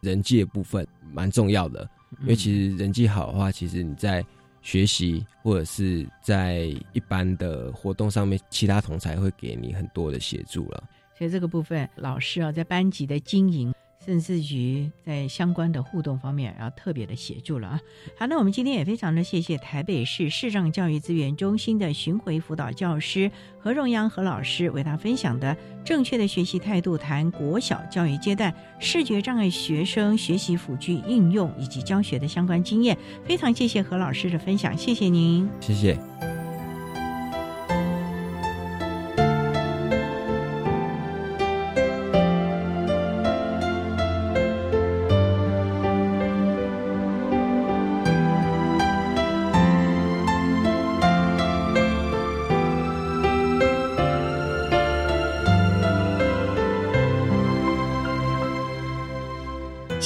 [0.01, 1.89] 人际的部分蛮重要的，
[2.21, 4.25] 因为其实人际好的话，其实你在。
[4.69, 10.85] 学习或者是在一般的活动上面，其他同才会给你很多的协助了。
[11.17, 13.75] 所以这个部分，老师啊，在班级的经营。
[14.09, 17.81] 甚至于在相关的互动方面，要特别的协助了啊！
[18.17, 25.55] 好，那我们今天也非常的谢谢台北市视障教育资源中心的巡回辅导教师何荣阳何老师为他分享的
[25.85, 28.51] 正确的学习态度，谈国小教育阶段
[28.81, 32.97] 视觉障碍学生学习辅具应用以及教学的相关经验。
[33.27, 36.38] 非常谢谢何老师的分享，谢谢您，谢谢。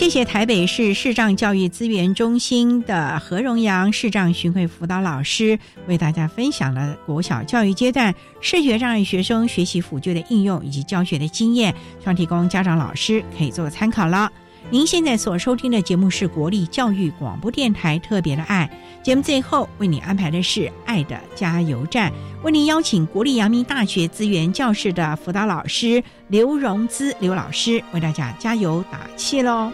[0.02, 14.28] 谢谢台北市视障教育资源中心的何荣阳视障巡回辅导老师为大家分享了国小教育阶段视觉障碍学生学习辅具的应用以及教学的经验，希望提供家长老师可以做参考了。
[14.70, 18.68] 您现在所收听的节目是国立教育广播电台特别的爱
[19.04, 29.70] 节目，最后为你安排的是爱的加油站，为您邀请国立阳明大学资源教室的辅导老师刘荣姿刘老师为大家加油打气喽。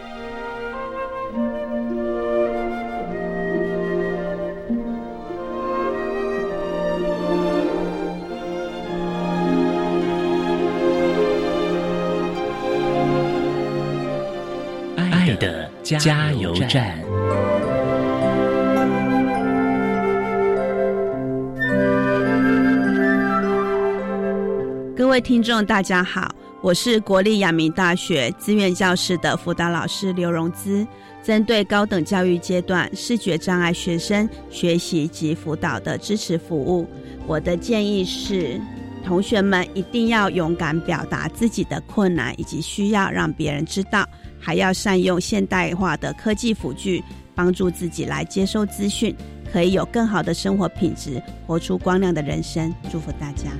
[15.97, 16.99] 加油站。
[24.95, 26.31] 各位听众，大家好，
[26.61, 30.87] 我是国立阳明大学资源教室的辅导老师刘荣姿。
[31.23, 36.87] 针对高等教育阶段视觉障碍学生学习及辅导的支持服务，
[37.27, 38.61] 我的建议是，
[39.05, 44.07] 同学们一定要勇敢表达自己的困难以及需要，让别人知道。
[44.39, 47.03] 还要善用现代化的科技辅具，
[47.35, 49.15] 帮助自己来接收资讯，
[49.53, 52.73] 可以有更好的生活品质，活出光亮的人生。
[52.91, 53.51] 祝福大家！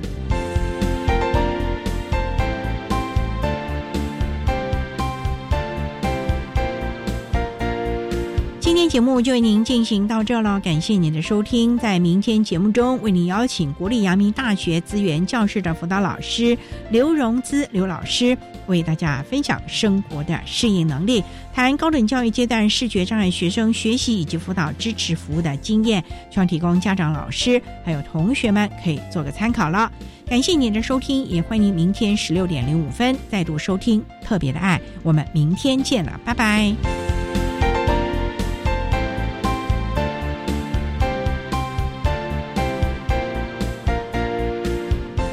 [8.61, 11.77] 今天节目就为您进行到这了，感谢您的收听。
[11.77, 16.57] 在明天节目中，为您邀请国立阳明大学资源教室的辅导老师
[16.89, 18.37] 刘荣姿刘老师。
[18.69, 29.91] 为大家分享生活的适应能力，谈高等教育阶段视觉障碍学生学习以及辅导支持服务的经验，希望提供家长、老师还有同学们可以做个参考了。
[30.25, 37.08] 感谢您的收听，也欢迎明天十六点零五分再度收听《特别的爱》，我们明天见了，拜拜。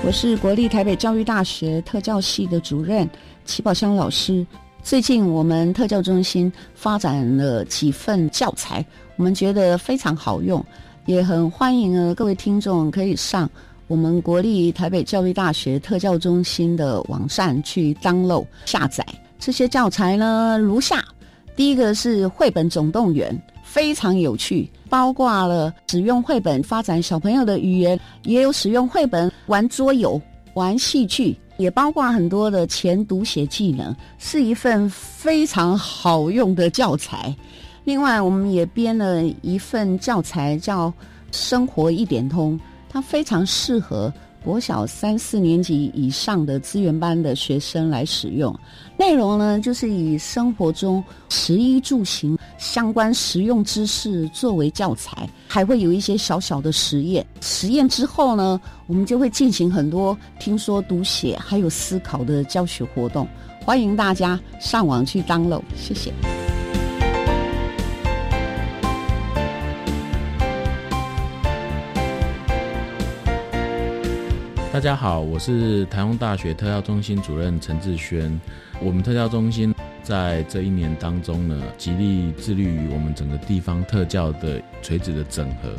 [0.07, 3.11] 我是国立台北教育大学特教系的主任
[3.45, 4.47] 齐宝香老师。
[4.81, 8.87] 最近我们特教中心发展了几份教材，
[9.17, 10.65] 我们觉得非常好用，
[11.07, 13.51] 也很欢迎呢各位听众可以上
[13.89, 19.05] 我们国立台北教育大学特教中心的网站去 download 下载
[19.41, 20.57] 这些教材呢。
[20.57, 21.05] 如下：
[21.57, 24.71] 第一个是绘本总动员，非常有趣。
[24.89, 30.21] 包括了使用绘本发展小朋友的语言，也有使用绘本玩桌游、
[30.55, 37.35] 玩戏剧，也包括很多的前读写技能，是一份非常好用的教材。
[37.85, 40.89] 另外，我们也编了一份教材，叫
[41.31, 42.59] 《生活一点通》，
[42.89, 44.13] 它非常适合
[44.45, 48.53] 国小三四年级以上的资源班的学生来使用。
[48.99, 57.25] 内容呢，就是以生活中食衣住行相关实用知识作为教材，还会有一些小小的实验。
[57.41, 63.29] 实验之后呢，我们就会进行很多听说读写还有思考的教学活动。
[63.65, 66.46] 欢迎大家上网去 download，谢谢。
[74.77, 78.39] 大家好，我是台中大学特教中心主任陈志轩。
[78.79, 85.71] 我们特教中心在这一年当中呢，极力致力于我们整个地方特教的垂直的整合。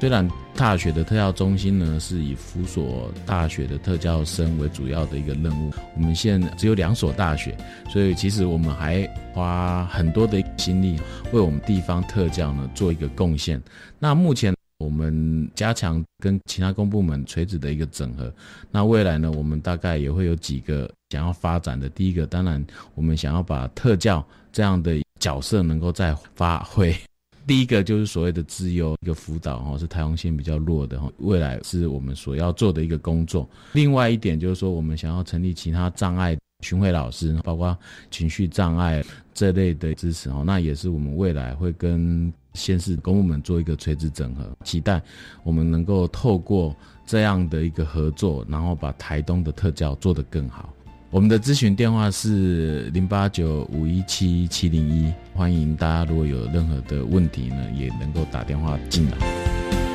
[0.00, 7.56] 虽然大学的特教中心呢是以辅所大学的特教生为主要的一个任务，我们现只有两所大学，
[7.88, 10.98] 所以其实我们还花很多的心力
[11.30, 13.62] 为我们地方特教呢做一个贡献。
[14.00, 14.52] 那目前。
[14.80, 18.32] 我们加强跟其他公部门垂直的一个整合。
[18.70, 21.86] 那未来呢，我们大概也会有几个想要发展的。
[21.90, 22.64] 第一个，当然
[22.94, 26.96] 我们想要把特教这样的角色能够再发挥。
[27.46, 33.46] 第一个就是所谓的自优一个辅导哈，是台湾线比较弱的哈，未来是我们所要做的一个工作。
[33.74, 37.76] 另外一点就是说，我们想要成立其他障碍巡回老师，包括
[38.10, 39.04] 情绪障碍
[39.34, 42.32] 这类的支持哈，那也是我们未来会跟。
[42.54, 45.00] 先是跟我们做一个垂直整合，期待
[45.42, 46.74] 我们能够透过
[47.06, 50.72] 这样的一个合作，然后把台东的特教做得更好。
[51.10, 59.89] 我们的咨询电话是零八九五一七七零一，欢迎大家如果有任何的问题呢，也能够打电话进来。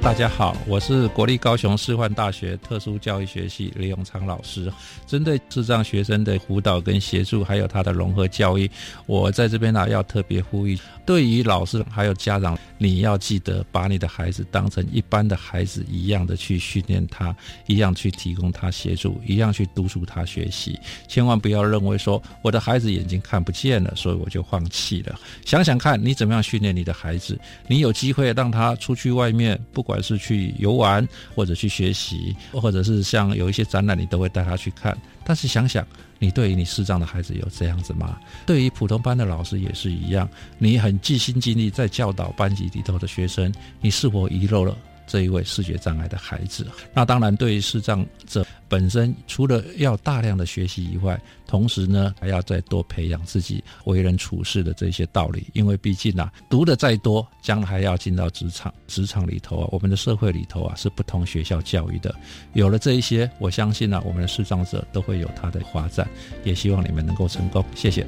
[0.00, 4.72] 大家好，我是国立高雄师范大学特殊教育学系李永昌老师。
[5.06, 8.70] 针对智障学生的辅导跟协助，还有他的融合教育，
[9.06, 17.34] 我在这边呢要特别呼吁，对于老师还有家长，你要记得把你的孩子当成一般的孩子一样的去训练他，
[17.66, 20.78] 一样去提供他协助，一样去督促他学习。
[21.06, 25.18] 千万不要认为说我的孩子眼睛看不见了，所以我就放弃了。
[25.44, 34.94] 想想看你怎么样训练你的孩子，你有机会让他出去外面，不不管是去游玩，或者去学习，或者是像有一些展览，你都会带他去看。
[35.24, 35.82] 但是想想，
[36.18, 38.20] 你对于你视障的孩子有这样子吗？
[38.44, 40.28] 对于普通班的老师也是一样，
[40.58, 44.76] 你很尽心尽力在教导班级里头的学生，你是否遗漏了？
[45.08, 55.46] 这一位视觉障碍的孩子，那当然对于视障者本身，除了要大量的学习以外，同时呢还要再多培养自己为人处事的这些道理。
[55.54, 62.14] 因为毕竟啊，读的再多，将来要进到职场，职场里头啊，我们的社会里头啊是不同学校教育的。
[62.52, 66.06] 有了这一些，我相信呢，我们的视障者都会有他的发展。
[66.44, 67.64] 也希望你们能够成功。
[67.74, 68.06] 谢谢。